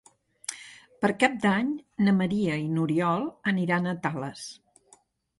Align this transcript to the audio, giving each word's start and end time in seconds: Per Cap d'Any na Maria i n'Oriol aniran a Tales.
Per 1.01 1.09
Cap 1.23 1.33
d'Any 1.43 1.67
na 2.07 2.13
Maria 2.21 2.55
i 2.61 2.65
n'Oriol 2.77 3.27
aniran 3.51 3.91
a 3.91 3.93
Tales. 4.07 4.47